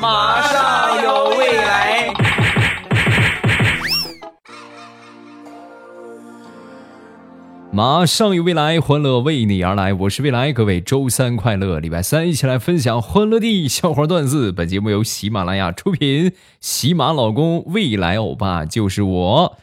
[0.00, 2.12] 马上有未来。
[7.72, 9.92] 马上有未来，欢乐为你而来。
[9.92, 11.78] 我是未来，各位周三快乐！
[11.78, 14.50] 礼拜三一起来分享欢乐的笑话段子。
[14.50, 19.56] 本节目由喜马拉雅出品，喜马老公未来欧巴就是我。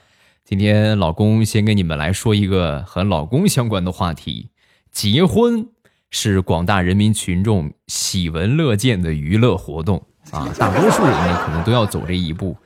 [0.46, 4.50] 今天老公先跟你们来说一个和老公相关的话题：
[4.92, 5.68] 结婚
[6.10, 12.58] 是广大人民群众喜闻乐见的娱乐活动啊，大多数人呢可能都要走这一步。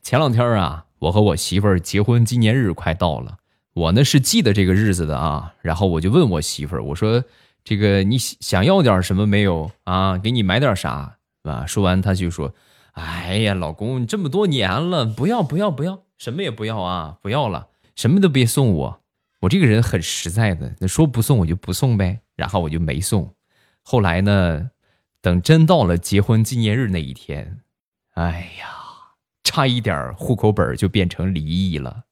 [0.00, 3.38] 前两天啊，我和我媳妇儿结婚纪念日快到了。
[3.74, 7.22] 我呢是记得这个日子的啊，然后我就问我媳妇儿，我说
[7.64, 10.16] ：“这个你想要点什么没有啊？
[10.16, 12.54] 给你买点啥，啊？”说完，她就说
[12.94, 17.66] ：“哎呀，老公，这么多年了，不要不要不要，什么也不要啊，不要了，
[17.96, 19.00] 什么都别送我。
[19.40, 22.20] 我这个人很实在的，那说不送我就不送呗。
[22.36, 23.34] 然后我就没送。
[23.82, 24.70] 后来呢，
[25.26, 27.58] 等真到了结婚纪念日那一天，
[28.14, 28.68] 哎呀，
[29.42, 32.04] 差一点户口本就变成离异了。”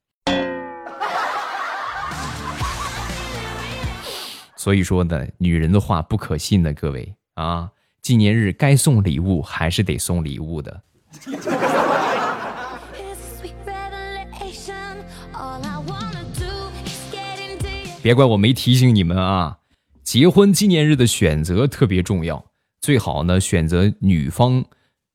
[4.59, 7.71] 所以说呢，女人的话不可信的，各位啊，
[8.03, 10.83] 纪念日该送礼物还是得送礼物的。
[18.03, 19.59] 别怪我没提醒你们啊，
[20.03, 22.45] 结婚纪念日的选择特别重要，
[22.85, 24.63] 最好呢选择女方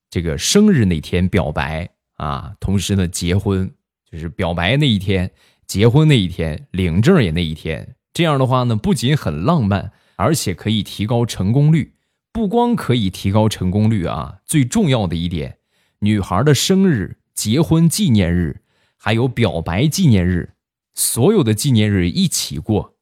[0.09, 3.71] 这个生日那天表白啊，同时呢结婚
[4.09, 5.29] 就是表白那一天，
[5.67, 7.95] 结婚那一天，领证也那一天。
[8.11, 11.93] 这样的话呢，不仅很浪漫，而且可以提高成功率。
[12.31, 15.59] 不光可以提高成功率啊，最重要的一点，
[15.99, 18.61] 女孩的生日、结婚纪念日，
[18.97, 20.53] 还有表白纪念日，
[20.95, 22.95] 所有的纪念日一起过，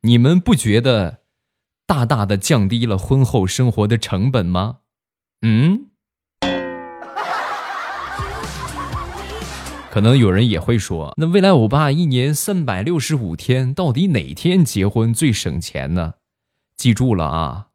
[0.00, 1.18] 你们不觉得
[1.88, 4.80] 大大的降低了婚后生活的成本吗？
[5.40, 5.86] 嗯。
[9.90, 16.16] 可能有人也会说，那未来欧巴一年三百六十五天，到底哪天结婚最省钱呢？
[16.76, 17.68] 记住了啊，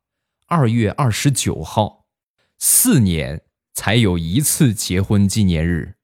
[0.46, 2.06] 二月二十九号，
[2.60, 3.42] 四年
[3.74, 5.96] 才有一次结婚纪念日，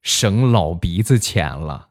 [0.00, 1.89] 省老鼻子钱了。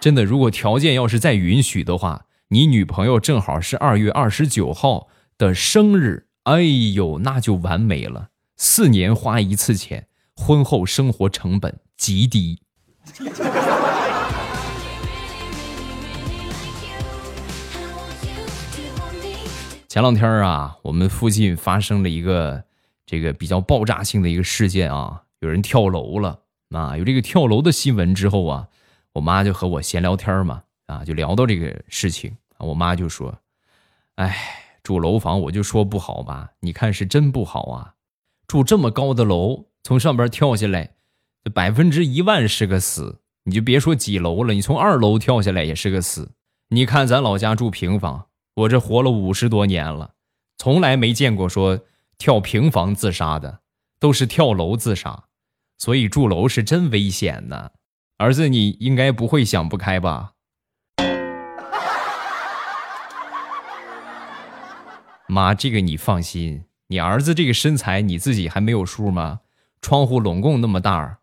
[0.00, 8.28] 真的，如果条件要是再允许的话，你女朋友正好是二月二十九号的生日，哎呦，那就完美了。
[8.56, 12.62] 四年花一次钱，婚后生活成本极低。
[19.88, 22.62] 前两天啊，我们附近发生了一个
[23.04, 26.38] 这个比较爆炸性的一个事件啊，有人跳楼了
[26.70, 26.96] 啊。
[26.96, 28.68] 有这个跳楼的新闻之后啊，
[29.18, 33.36] 我妈就和我闲聊天嘛，啊，就聊到这个事情，我妈就说
[34.14, 34.32] ：“哎，
[34.84, 37.94] 住楼房我就说不好吧，你看是真不好啊。”
[38.46, 40.92] 住这么高的楼，从上边跳下来，
[41.52, 43.18] 百分之一万是个死。
[43.42, 46.30] 你就别说几楼了，你从二楼跳下来也是个死。
[46.68, 50.14] 你看咱老家住平房，我这活了五十多年了，
[50.58, 51.80] 从来没见过说
[52.18, 53.62] 跳平房自杀的，
[53.98, 55.24] 都是跳楼自杀。
[55.76, 57.72] 所以住楼是真危险呢。
[58.20, 60.32] 儿子，你应该不会想不开吧？
[65.28, 66.64] 妈，这个你放心。
[66.88, 69.42] 你儿子这个身材，你自己还没有数吗？
[69.80, 71.18] 窗户拢共那么大，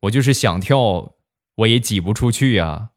[0.00, 1.12] 我就是想跳，
[1.54, 2.88] 我也挤不出去呀。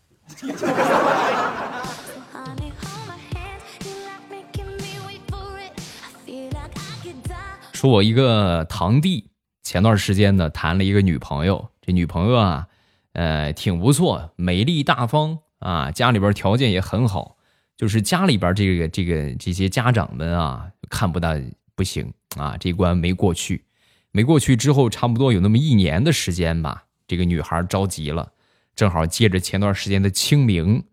[7.71, 9.29] 说我一个堂弟，
[9.61, 12.67] 前段时间呢谈了一个女朋友，这女朋友啊，
[13.15, 17.35] 呃，挺不错，美丽大方啊，家里边条件也很好，
[17.75, 21.35] 就是家里边这个这个这些家长们啊，看不到。
[21.77, 23.65] 不行啊，这关没过去，
[24.11, 26.85] 没过去之后，差不多有那么一年的时间吧。
[27.05, 28.31] 这个女孩着急了，
[28.77, 30.85] 正好借着前段时间的清明，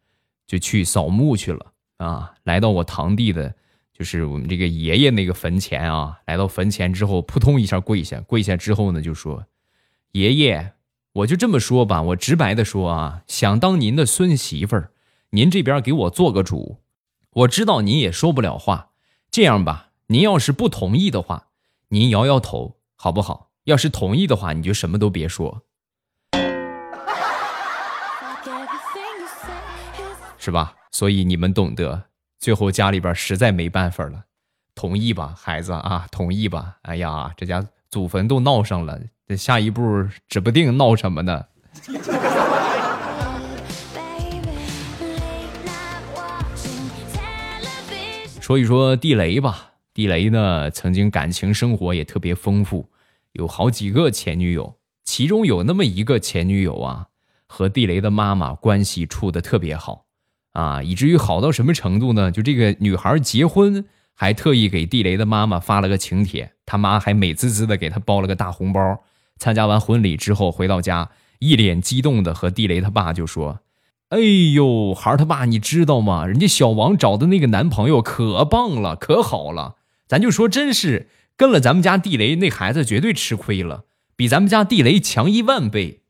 [0.45, 2.35] 就去扫墓去了啊。
[2.43, 3.55] 来到我堂弟的，
[3.97, 6.19] 就是我们这个爷爷那个坟前啊。
[6.27, 9.47] 来到坟前之后，扑通一下跪下，跪下之后呢，就说
[10.11, 10.73] ：“爷爷，
[11.15, 14.93] 我就这么说吧，我直白的说啊，想当您的孙媳妇儿，
[15.31, 16.79] 您这边给我做个主。
[17.35, 18.91] 我知道您也说不了话，
[19.31, 21.49] 这样吧。”您要是不同意的话，
[21.89, 23.51] 您摇摇头，好不好？
[23.65, 25.63] 要是同意的话，你就什么都别说，
[30.37, 30.75] 是吧？
[30.91, 32.05] 所以你们懂得。
[32.39, 34.25] 最后家里边实在没办法了，
[34.75, 36.77] 同意吧，孩子啊，同意吧。
[36.83, 39.01] 哎呀，这家祖坟都闹上了，
[39.37, 41.45] 下一步指不定闹什么呢。
[48.41, 49.69] 说一说地雷吧。
[49.95, 52.89] 地雷呢，曾经感情生活也特别丰富，
[53.33, 57.09] 有好几个前女友，其中有那么一个前女友啊，
[57.47, 60.07] 和地雷的妈妈关系处的特别好
[60.53, 62.31] 啊，以至于好到什么程度呢？
[62.31, 68.99] 就这个女孩结婚，还特意给地雷的妈妈发了个请帖，他妈还美滋滋的给他包了个大红包。
[69.43, 71.11] 参加完婚礼之后回到家，
[71.41, 73.59] 一脸激动的和地雷他爸就说
[74.11, 74.19] ：“哎
[74.55, 76.25] 呦，孩儿他爸，你知道吗？
[76.25, 79.75] 人家小王找的那个男朋友可棒了，可好了。”
[80.07, 83.83] 咱就说，真是跟了咱们家地雷那孩子，绝对吃亏了，
[84.15, 86.03] 比咱们家地雷强一万倍。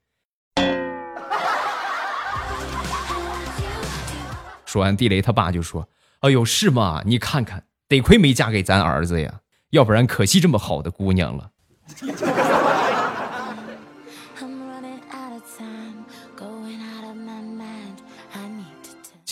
[4.66, 5.88] 说完，地雷他爸就说
[6.20, 7.02] ：“哎呦，是吗？
[7.06, 9.40] 你看看，得亏没嫁给咱儿子呀，
[9.70, 11.48] 要不然可惜这么好的姑娘了。”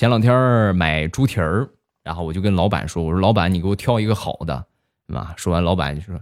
[0.00, 1.68] 前两天买猪蹄儿。
[2.02, 4.64] 然后我就跟老板说：“我说老板，你给我挑一个好的，
[5.06, 6.18] 对吧？”说完，老板就说：“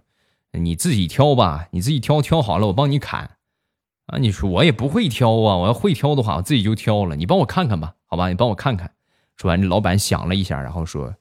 [0.50, 3.36] 你自己挑吧，你自己挑，挑好了我帮你砍。”
[4.06, 7.14] 啊，你说我也不会挑啊，我要会挑的话，我自己就挑了。
[7.14, 8.26] 你帮我看看吧，好吧？
[8.26, 8.90] 你帮我看看。
[9.36, 11.14] 说完，这老板想了一下，然后说：“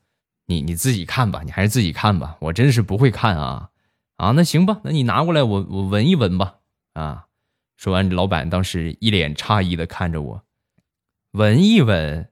[0.47, 3.69] 你你自己看吧，你还是自己看吧，我真是不会看啊
[4.15, 4.31] 啊！
[4.31, 6.55] 那行吧，那你拿过来，我我闻一闻吧。”
[6.93, 7.27] 啊，
[7.75, 10.41] 说完，这老板当时一脸诧异的看着我，
[11.33, 12.27] 闻一闻。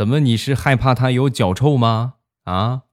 [0.00, 0.18] 怎么？
[0.20, 2.14] 你是害怕他有脚臭吗？
[2.44, 2.84] 啊！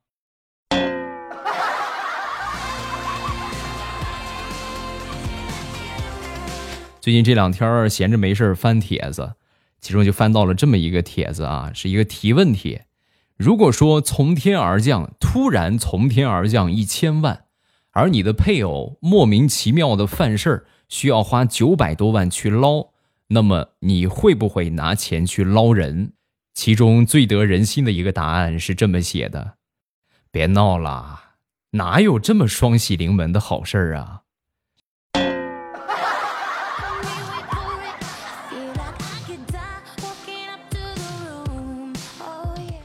[7.00, 9.36] 最近这两天闲着没事翻帖子，
[9.80, 12.88] 其中就翻到了这么一个帖子啊，是一个提问帖。
[13.38, 17.46] 如果说从天而降，突然从天而降一千万，
[17.92, 22.88] 而你的配偶莫名其妙的犯事儿，需要花九百多万去捞，
[23.30, 26.12] 那么你会不会拿钱去捞人？
[26.58, 29.58] 其中最得人心的一个答案是这么写的
[30.34, 31.36] ：“别闹了，
[31.74, 34.22] 哪有这么双喜临门的好事儿啊！”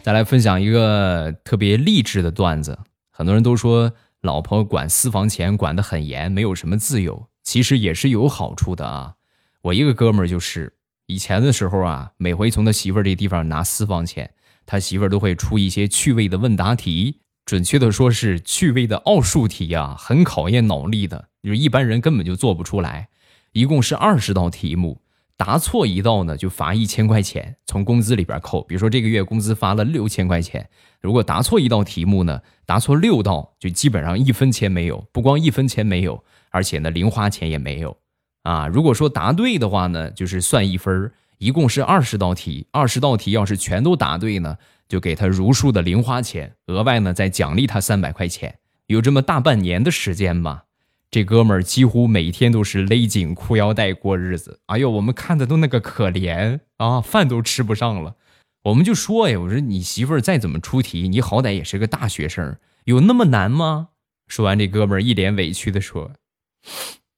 [0.03, 2.79] 再来分享一个特别励志的段子。
[3.11, 3.91] 很多人都说
[4.21, 9.15] 老婆管私房钱管得很严，没有什么自由，其实也是有好处的啊。
[9.63, 10.75] 我一个哥们儿就是。
[11.13, 14.31] 以前的时候啊，每回从他媳妇儿这地方拿私房钱，
[14.65, 23.11] 他媳妇儿都会出一些趣味的问答题，准确的说是趣味的奥数题啊，很考验脑力的，就是一般人根本就做不出来。
[23.53, 25.03] 一共是二十道题目，
[25.37, 28.63] 答错一道呢就罚一千块钱，从工资里边扣。
[28.63, 30.67] 比如说这个月工资发了六千块钱，
[31.03, 37.95] 如果答错一道题目呢，答错六道就基本上一分钱没有，不光一分钱没有，而且呢零花钱也没有。
[38.43, 44.57] 啊，如果说答对的话呢，就是算一分一共是二十道题，二十道题要是全都答对呢，
[44.89, 48.59] 就给他如数的零花钱，额外呢再奖励他三百块钱。
[48.87, 50.65] 有这么大半年的时间吧，
[51.11, 54.61] 这哥们儿几乎每天都是勒紧裤腰带过日子。
[54.67, 58.17] 哎呦，我们看的都那个可怜啊，饭都吃不上了。
[58.65, 63.89] 我们就说呀，我说你媳妇儿再怎么出题，你好歹也是个大学生，有那么难吗？
[64.29, 66.13] 说完，这哥们儿一脸委屈的说。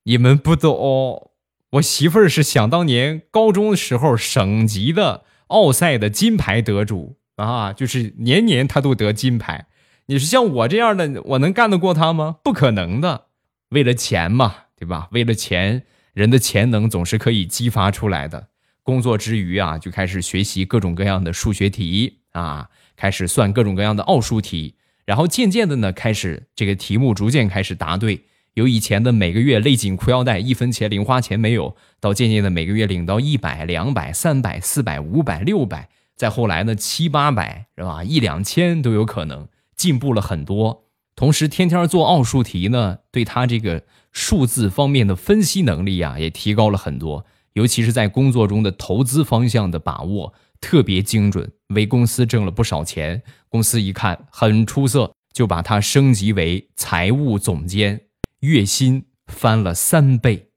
[0.06, 1.30] 你们不懂，
[1.70, 9.66] 我媳妇儿是想当年高中时候省级的奥赛的金牌得主啊，就是年年她都得金牌。
[10.06, 12.36] 你是像我这样的，我能干得过她吗？
[12.44, 13.28] 不可能的。
[13.70, 15.08] 为了钱嘛，对吧？
[15.12, 18.48] 为了钱，人的潜能总是可以激发出来的。
[18.82, 24.74] 工作之余啊，就开始学习各种各样的数学题啊，开始算各种各样的奥数题，
[25.06, 28.26] 然后渐渐的呢，开始这个题目逐渐开始答对。
[28.54, 38.04] 由以前的每个月勒紧裤腰带，一分钱零花钱没有，到渐渐的每个月领到一百、两百、三百、四百、五百、六百，再后来呢七八百是吧？
[38.04, 40.84] 一两千都有可能，进步了很多。
[41.16, 47.24] 同时，天天做奥数题呢，对他这个数字方面的分析能力啊，也提高了很多。
[47.54, 53.22] 尤其是在工作中的投资方向的把握特别精准，为公司挣了不少钱。
[53.48, 58.00] 公司一看很出色，就把他升级为财务总监。
[58.44, 60.50] 月薪翻了三倍，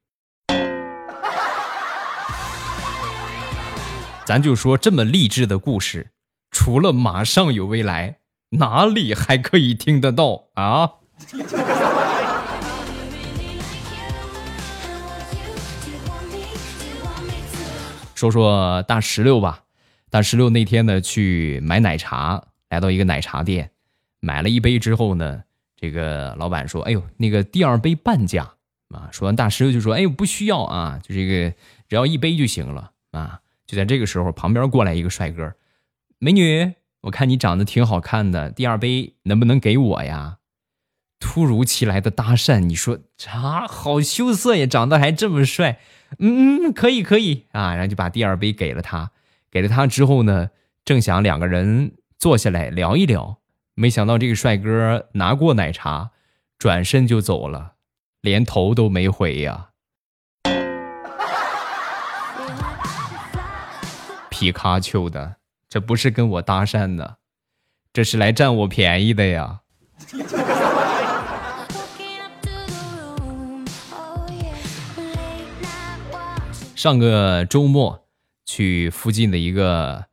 [4.25, 6.11] 咱就说这么励志的故事，
[6.51, 8.17] 除了马上有未来，
[8.49, 10.95] 哪里还可以听得到啊？
[18.15, 19.63] 说说大石榴吧，
[20.09, 23.71] 大石榴那天呢去买奶茶，来到一个奶茶店，
[24.19, 25.46] 买了一杯之后呢。
[25.79, 28.55] 这个老板说：“哎呦，那个第二杯半价
[28.89, 31.53] 啊！”说完，大师就说：“哎呦，不需要啊，就这个
[31.87, 35.53] 只要一杯就行了啊！”就在这个时候，旁边过来一个帅哥
[36.19, 40.37] ：“美女，我看你长得挺好看的，第二杯能不能给我呀？
[41.19, 45.79] 突如其来的搭讪，你说啊，好羞涩呀，长得还这么帅，
[46.19, 49.11] 嗯，可以可以啊，然后就把第二杯给了他，
[49.51, 50.51] 给了他之后呢，
[50.85, 53.39] 正想两个人坐下来聊一聊，
[53.79, 56.09] 没想到这个帅哥拿过奶茶，
[56.57, 57.73] 转身就走了，
[58.21, 59.69] 连头都没回呀。
[64.31, 65.35] 皮卡丘的，
[65.69, 67.17] 这不是跟我搭讪的，
[67.93, 69.61] 这是来占我便宜的呀。
[76.75, 78.07] 上个周末
[78.43, 80.05] 去附近的一个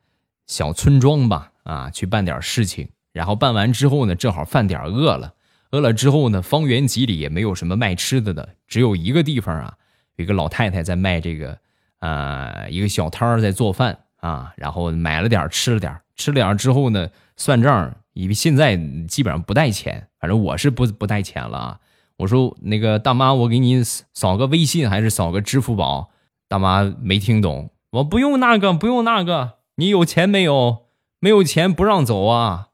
[0.47, 2.91] 小村庄吧，啊，去办点事情。
[3.15, 5.33] 然后办完之后呢，正好饭点饿了，
[5.71, 9.75] 饿了之后呢，方圆几里也没有什么卖吃的的，只有一个地方啊，
[10.17, 11.57] 有一个老太太在卖这个，
[12.01, 14.53] 啊，一个小摊儿在做饭啊。
[14.57, 18.77] 然后买了点吃了点吃了点之后呢，算账，因为现在
[19.09, 21.79] 基本上不带钱，反正我是不不带钱了啊。
[22.17, 26.11] 我说那个大妈，我给你扫个微信还是扫个支付宝？
[26.49, 30.87] 大妈没听懂，我不用那个，不用那个，你有钱没有？
[31.21, 32.69] 没有钱不让走啊！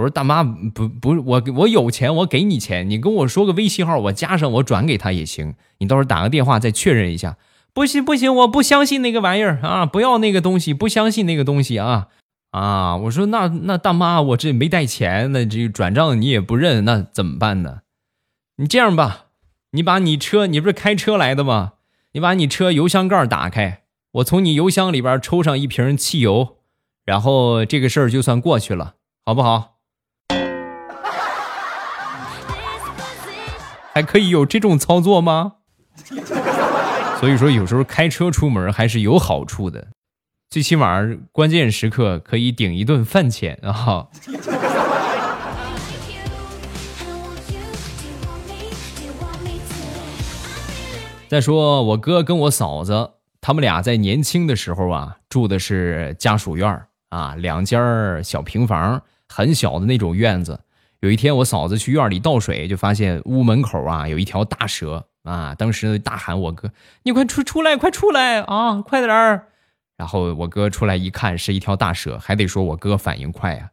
[0.00, 5.54] 我说大妈不不，我我有钱，我给你钱，你跟我说个微信号，我加上，我转给他也行。
[5.78, 7.36] 你到时候打个电话再确认一下。
[7.74, 9.84] 不行不行，我不相信那个玩意儿啊！
[9.84, 12.08] 不要那个东西，不相信那个东西啊
[12.50, 12.96] 啊！
[12.96, 17.82] 我说那那大妈，我这没带钱，那这转账你也不认，那怎么办呢？
[18.56, 19.26] 你这样吧，
[19.72, 21.74] 你把你车，你不是开车来的吗？
[22.12, 26.56] 你把你车油箱盖打开，我从你油箱里边抽上一瓶汽油，
[27.04, 29.76] 然后这个事儿就算过去了，好不好？
[33.92, 35.54] 还可以有这种操作吗？
[37.18, 39.88] 所以说，有时候开车出门还是有好处的，
[40.48, 41.00] 最起码
[41.32, 44.06] 关键时刻可以顶一顿饭钱啊。
[51.28, 60.60] 再说我哥跟我嫂子，他们俩在年轻的时候啊，住的是家属院啊，两间小平房，很小的那种院子。
[61.00, 66.70] 有一天，我嫂子去院里倒水，就发现屋门口啊有一条大蛇啊，当时大喊我哥
[67.04, 69.46] ：“你快出出来，快出来啊，快点儿！”
[69.96, 73.70] 然后我哥出来一看，是一条大蛇，还得说我哥反应快啊，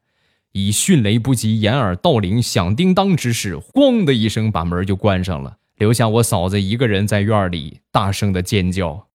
[0.54, 5.58] 以迅雷不及掩耳盗铃响叮当之势，咣的一声把门就关上了。
[5.76, 9.07] 留下我嫂子一个人在院里大声的尖叫。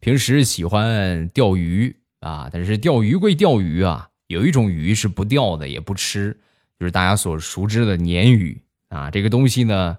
[0.00, 6.38] 平时喜欢钓鱼啊，但是钓鱼归钓鱼啊，有一种鱼是不钓的，也不吃，
[6.78, 9.10] 就是大家所熟知的鲶鱼啊。
[9.10, 9.98] 这个东西呢，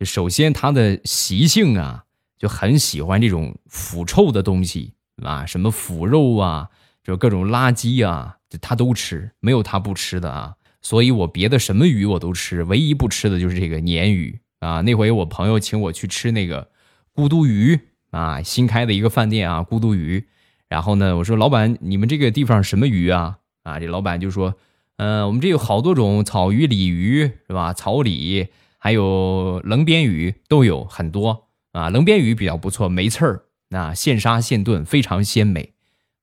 [0.00, 2.04] 首先它的习性啊，
[2.38, 6.70] 就很喜欢这种腐臭的东西啊，什么腐肉啊，
[7.04, 8.38] 就各种垃圾啊。
[8.60, 10.54] 它都吃，没有它不吃的啊！
[10.82, 14.82] 所以我别的什么鱼我都吃，唯一不吃的就是这个鲶鱼啊。
[14.82, 16.70] 那回我朋友请我去吃那个
[17.14, 17.80] 咕嘟鱼
[18.12, 20.28] 啊，新开的一个饭店啊，咕嘟鱼。
[20.68, 23.38] 然后呢，我说老板，你们这个地方什么鱼啊？
[23.64, 24.54] 啊，这老板就说，
[24.96, 27.74] 嗯，我们这有好多种草鱼、鲤鱼是吧？
[27.74, 28.46] 草鲤
[28.78, 31.90] 还有棱边鱼都有很多啊。
[31.90, 35.72] 棱边鱼比较不错，没刺儿，那现杀现炖，非常鲜美。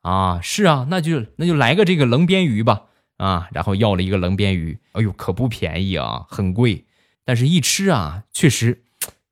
[0.01, 2.83] 啊，是啊，那就那就来个这个棱边鱼吧，
[3.17, 6.85] 啊，然后要了一个棱边鱼，哎呦，可不便宜啊，很贵，
[7.25, 8.83] 但是一吃啊，确实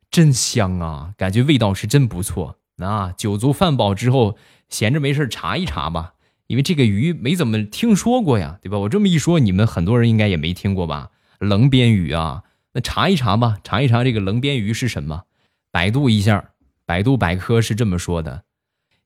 [0.10, 2.58] 真香啊，感觉味道是真不错。
[2.78, 4.38] 啊，酒足饭饱之后，
[4.70, 6.14] 闲着没事查一查吧，
[6.48, 8.78] 因为这个鱼没怎么听说过呀，对吧？
[8.80, 11.12] 我这么一说，你们很多人应该也没听过吧？
[11.40, 15.24] 棱边鱼啊，那查一查吧，查一查这个棱边鱼是什么？
[15.72, 16.52] 百度一下，
[16.86, 18.44] 百度百科是这么说的：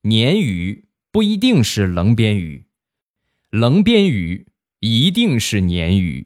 [0.03, 0.86] 鲶鱼。
[1.13, 2.67] 不一定是棱边鱼，
[3.50, 4.48] 棱边鱼
[4.79, 6.25] 一定是鲶鱼。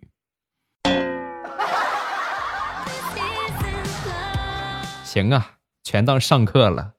[5.16, 6.96] 行啊，全当上课了，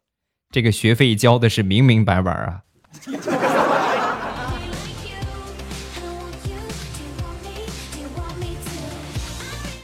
[0.51, 2.63] 这个学费交的是明明白白啊。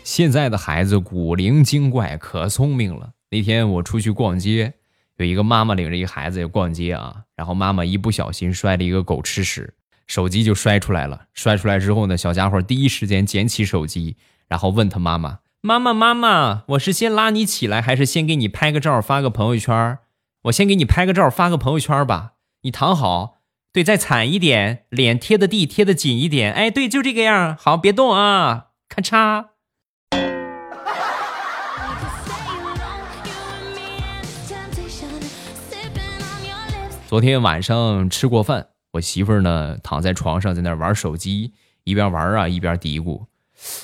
[0.03, 3.13] 现在的孩子古灵精怪，可聪明了。
[3.29, 4.73] 那天我出去逛街。
[5.19, 9.75] 有一个妈妈领着一个孩子也逛街啊，然后妈妈一不小心摔了一个狗吃屎，
[10.07, 11.27] 手机就摔出来了。
[11.35, 14.17] 摔出来之后呢，小家伙第一时间捡起手机，
[14.49, 19.99] 然后问他妈妈：“妈妈，妈妈，我是先拉你起来，还是先给你拍个照发个朋友圈？
[20.47, 22.33] 我先给你拍个照发个朋友圈吧。
[22.63, 23.37] 你躺好，
[23.73, 26.53] 对，再惨一点，脸贴的地贴的紧一点。
[26.53, 27.57] 哎，对，就这个样。
[27.57, 29.51] 好，别动啊，咔嚓。”
[37.07, 41.55] 昨天晚上吃过饭，我媳妇儿呢躺在床上在那玩手机，
[41.85, 43.27] 一边玩啊一边嘀咕，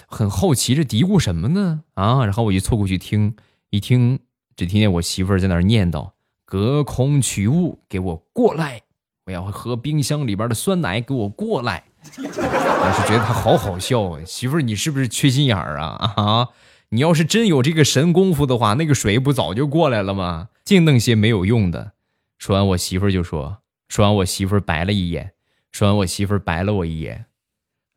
[0.06, 1.82] 很好奇这嘀咕什么呢？
[1.94, 3.36] 啊，然后我就凑过去听，
[3.70, 4.18] 一听
[4.56, 6.10] 只听见我媳妇儿在那念叨
[6.44, 8.82] ：“隔空取物，给我过来！
[9.26, 16.12] 我要喝冰箱里边的酸奶，给我过来！” 我是觉得他好好笑啊，媳妇儿你是不是缺心眼儿啊？
[16.16, 16.48] 啊！
[16.90, 20.48] 你要是真有这个神功夫的话，那个水不早就过来了吗？
[20.64, 21.92] 净弄些没有用的。
[22.38, 23.58] 说完，我媳妇儿就说
[23.88, 25.32] ：“说完，我媳妇儿白了一眼。
[25.70, 27.26] 说完，我媳妇儿白了我一眼。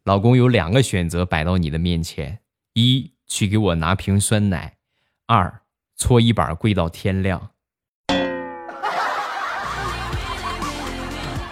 [0.03, 2.39] 老公有两个选择摆到你的面前：
[2.73, 4.71] 一，去给我拿瓶酸奶；
[5.27, 5.61] 二，
[5.95, 7.51] 搓衣板跪到天亮。”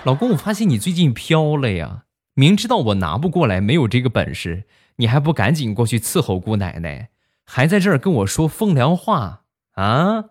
[0.03, 2.05] 老公，我发现你最近飘了呀！
[2.33, 4.63] 明知道我拿不过来，没有这个本事，
[4.95, 7.09] 你还不赶紧过去伺候姑奶奶？
[7.45, 10.25] 还在这儿跟我说风凉话啊！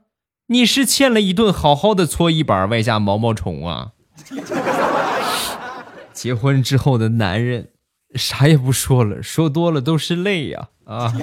[0.46, 3.92] 你是欠了一顿好好的搓衣板外加毛毛虫啊！
[6.12, 7.68] 结婚之后的男人，
[8.14, 11.14] 啥也不说了，说多了都是泪呀啊！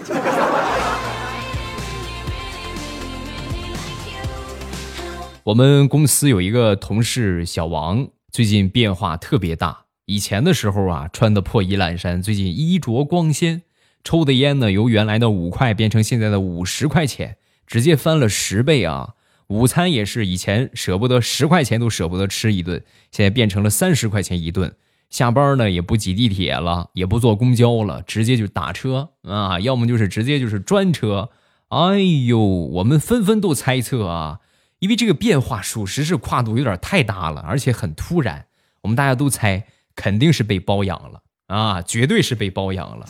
[5.46, 9.86] 我们公司有一个同事小王，最近变化特别大。
[10.06, 13.64] 以前的时候啊，穿的破衣烂衫，最近衣着光鲜。
[14.04, 19.16] 抽的烟呢，由原来的五块变成现在的五十块钱，直接翻了十倍啊！
[19.48, 24.76] 午餐也是以前舍不得十块钱都舍不得吃一顿，现在变成了三十块钱一顿。
[25.10, 31.30] 下班呢也不挤地铁了，也不坐公交了，直接就打车啊，要么就是直接就是专车。
[31.70, 34.40] 哎呦，我们纷纷都猜测啊，
[34.80, 38.48] 因为这个变化属实是跨度有点太大了，而且很突然，
[38.82, 43.08] 我们大家都猜肯定是被包养了啊，绝对是被包养了。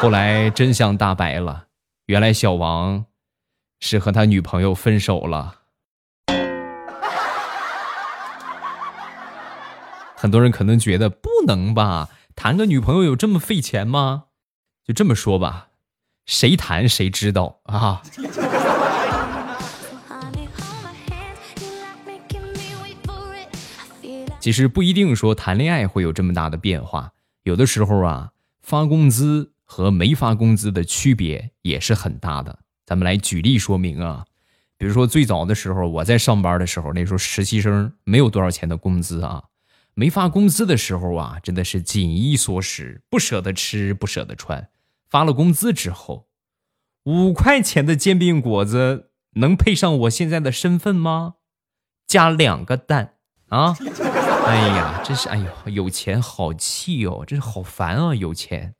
[0.00, 1.66] 后来真相大白了，
[2.06, 3.04] 原来小王
[3.80, 5.56] 是和他女朋友分手了。
[10.24, 14.24] 很多人可能觉得不能吧，谈个女朋友有这么费钱吗？
[14.82, 15.68] 就这么说吧，
[16.24, 18.00] 谁谈谁知道啊。
[24.40, 28.30] 其实不一定说谈恋爱会有这么大的变化，有的时候啊，
[28.62, 29.50] 发工资。
[29.66, 32.60] 和没发工资的区别也是很大的。
[32.86, 34.24] 咱们来举例说明啊，
[34.78, 39.42] 比如说最早的时候，我在上班的时候，那时候实习生没有多少钱的工资啊，
[39.94, 44.70] 没发工资的时候啊，真的是紧衣缩食，不舍得吃，不舍得穿。
[45.08, 46.28] 发了工资之后，
[47.04, 51.34] 五块钱的煎饼果子能配上我现在的身份吗？
[52.06, 53.14] 加两个蛋
[53.48, 53.76] 啊！
[54.46, 58.74] 哎呀，真是哎呦，有钱好气哦，真是好烦啊，有钱。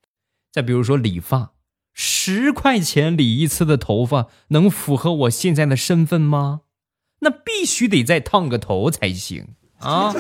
[0.53, 1.55] 再比如说理发，
[1.93, 6.63] 十块钱理一次的头发，能符合我现在的身份吗？
[7.21, 10.13] 那必须得再烫个头才行啊！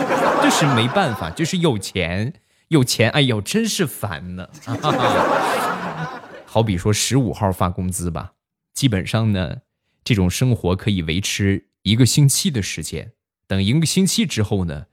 [0.42, 2.34] 就是没办法，就是有钱，
[2.68, 4.48] 有钱，哎呦，真是烦呢。
[6.46, 8.34] 好比说十五号发工资吧，
[8.74, 9.56] 基本上呢，
[10.04, 13.12] 这种生活可以维持一个星期的时间。
[13.46, 14.86] 等一个星期之后呢，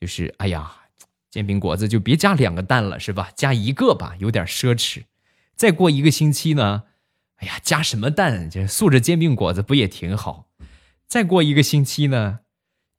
[0.00, 0.72] 就是哎呀。
[1.28, 3.28] 煎饼果子就别加两个蛋了，是吧？
[3.36, 5.02] 加一个吧，有点奢侈。
[5.54, 6.84] 再过一个星期呢？
[7.36, 8.48] 哎呀，加什么蛋？
[8.48, 10.46] 这素着煎饼果子不也挺好？
[11.06, 12.38] 再过一个星期呢？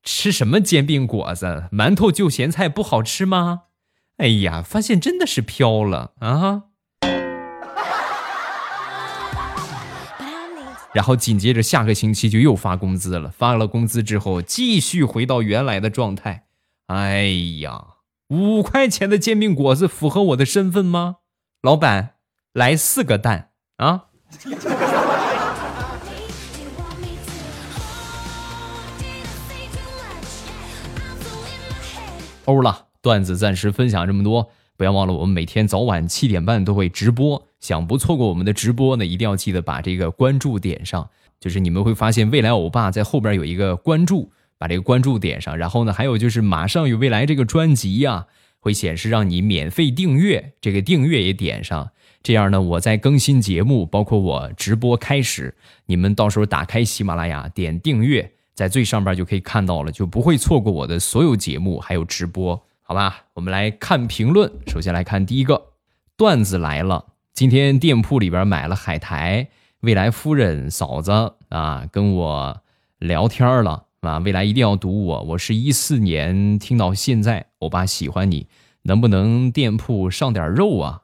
[0.09, 1.65] 吃什么煎饼果子？
[1.69, 3.63] 馒头就咸菜不好吃吗？
[4.19, 6.63] 哎呀，发现真的是飘了啊！
[10.93, 16.45] 然后紧接着下个星期就又发工资了，发了工资之后继续回到原来的状态。
[16.87, 17.23] 哎
[17.59, 17.83] 呀！
[18.29, 21.17] 五块钱的煎饼果子符合我的身份吗？
[21.61, 22.13] 老板，
[22.53, 24.05] 来四个蛋啊！
[32.47, 44.31] 欧了，段子暂时分享这么多，不要忘了我们每天早晚七点半都会直播，想不错过我们的直播呢，一定要记得把这个关注点上，就是你们会发现未来欧巴在后边有一个关注。
[44.59, 48.25] 把这个关注点上，然后呢，还有就是马上与未来这个专辑呀，
[48.59, 51.91] 会显示让你免费订阅，这个订阅也点上，
[52.23, 55.53] 这样呢，我在更新节目，包括我直播开始，
[55.85, 63.25] 你们到时候打开喜马拉雅点订阅，在最上边就可以看到了，就不会错过我的所有节目还有直播，好吧？
[63.35, 65.73] 我们来看评论，首先来看第一个
[66.17, 69.47] 段子来了，今天店铺里边买了海苔，
[69.81, 72.61] 未来夫人嫂子啊跟我
[72.97, 73.83] 聊天了。
[74.01, 75.21] 啊，未来一定要读我。
[75.21, 78.47] 我是一四年听到现在，欧巴喜欢你，
[78.83, 81.01] 能不能店铺上点肉啊？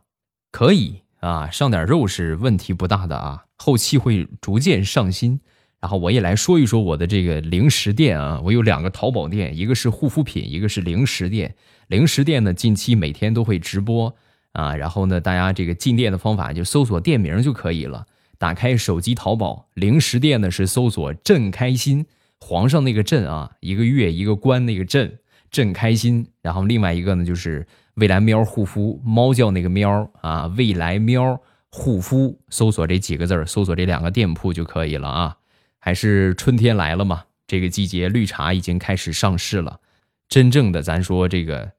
[0.52, 5.40] 可以啊，上点肉是问题不大的啊，后期会逐渐上新。
[5.84, 11.54] 然后我也来说一说我的这个零食店啊，我有两个淘宝店，一个是护肤品，一个是零食店。
[11.88, 14.16] 零食店呢，近期每天都会直播
[14.54, 18.06] 啊，然后呢，大家这个进店的方法就搜索店名就可以了。
[18.38, 22.06] 打开手机淘宝，零食店呢是搜索“朕开心”，
[22.40, 25.20] 皇上那个“朕”啊，一个月一个关那个“朕”，
[25.52, 26.26] 朕开心。
[26.42, 31.38] 然后另外一个呢就是未来喵护肤，猫叫那个喵啊，未来喵
[31.70, 35.36] 护肤，搜索这几个字搜索这两个店铺就可以了啊。
[35.86, 39.82] 还是春天来了嘛，这个季节绿茶已经开始上市了。
[40.30, 41.74] 真正的咱说这个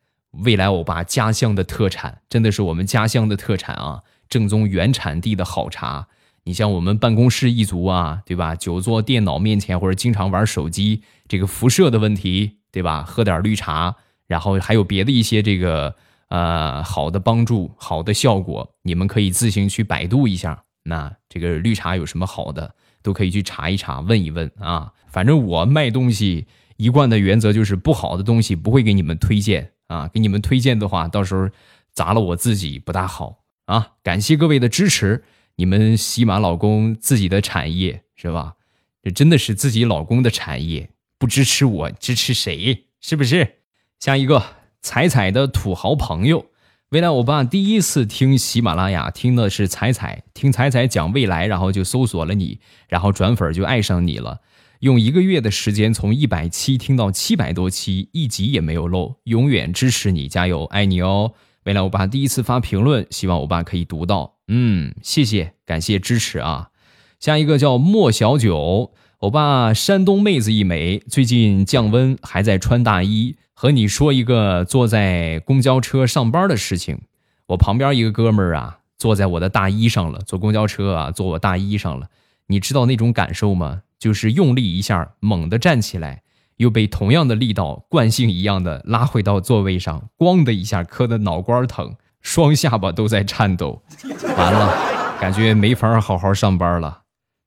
[0.45, 6.07] 未来欧巴家乡的特产，真的是我们家乡的特产啊，正宗原产地的好茶。
[6.43, 8.55] 你像我们办公室一族啊，对吧？
[8.55, 13.03] 久坐电脑面前或者经常玩手机，这个辐射的问题，对吧？
[13.03, 15.97] 喝点绿茶，然后还有别的一些这个
[16.29, 20.65] 呃好的帮助、好的效果，你们可以自行去百度一下。
[20.85, 22.75] 那这个绿茶有什么好的？
[23.03, 24.93] 都可以去查一查，问一问啊。
[25.09, 30.09] 反正我卖东西一贯的原则就是不好的东西不会给你们推荐啊。
[30.09, 31.49] 给你们推荐的话，到时候
[31.93, 33.93] 砸了我自己不大好啊。
[34.03, 35.25] 感谢各位的支持，
[35.57, 38.55] 你们喜马老公自己的产业是吧？
[39.03, 42.87] 这真的是自己老公的产业，不支持我支持谁？
[43.01, 43.57] 是不是？
[44.01, 44.43] 下一个
[44.81, 46.47] 彩彩的土豪朋友。
[46.95, 54.43] 未来欧巴第一次听喜马拉雅，听的是彩彩，听彩彩讲未来，然后就搜索了你，然后转粉就爱上你了。
[54.79, 61.33] 用一个月的时间，从一百期听到七百多期，一集也没有漏，永远支持你，加油，爱你哦！
[61.65, 66.69] 未来欧巴第一次发评论，希望欧巴可以读到，嗯，谢谢，感谢支持啊！
[67.19, 73.35] 下一个叫莫小九，欧巴山东妹子一枚，最近降温，还在穿大衣。
[73.65, 77.01] 和你说一个坐在公交车上班的事情，
[77.47, 82.11] 我旁边一个哥们儿啊，坐在我的大衣上了，坐公交车啊，坐我大衣上了，
[82.49, 83.81] 你知道那种感受吗？
[83.99, 86.25] 就是用力一下，猛地站起来，
[86.59, 93.83] 又被同样的力道惯性一样的拉回到座位上，咣的一下磕的脑瓜疼，双下巴都在颤抖，
[94.37, 97.05] 完了，感觉没法好好上班了。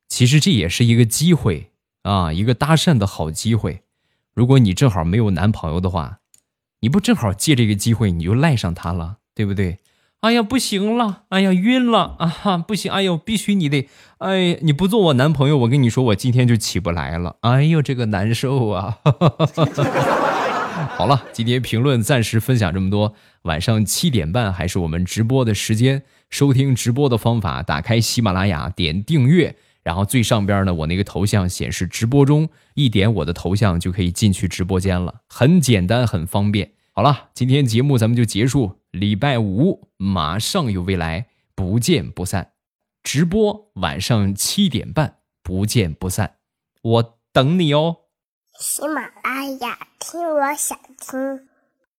[0.10, 1.70] 其实这也是一个机会
[2.02, 3.84] 啊，一个搭讪的好机会。
[4.38, 6.20] 如果你正好没有男朋友的话，
[6.82, 9.80] 你不正好借这个机会你就赖上他了，对不对？
[10.20, 19.00] 哎呀，不行了，哎呀，晕了啊，哈，不行，哎呦，必须你得，哎，你不做我男朋友，我跟你说，我今天就起不来了，哎呦，这个难受啊！
[20.96, 29.56] 好了，今天评论暂时分享这么多，晚上七点半还是我们直播的时间，收听直播的方法，打开喜马拉雅，点订阅。
[29.88, 36.74] 然后最上边呢，我那个头像显示直播中，一点我的头像就可以进去直播间了，很简单，很方便。
[36.92, 42.52] 好了，今天节目咱们就结束，礼拜五马上有未来，不见不散。
[43.02, 46.36] 直播晚上七点半，不见不散，
[46.82, 47.96] 我等你哦。
[48.60, 51.47] 喜马拉雅听，我想听。